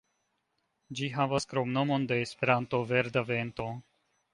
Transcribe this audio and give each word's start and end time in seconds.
Ĝi 1.01 1.11
havas 1.19 1.47
kromnomon 1.53 2.11
de 2.13 2.21
Esperanto, 2.25 2.85
"Verda 2.95 3.29
Vento". 3.33 3.75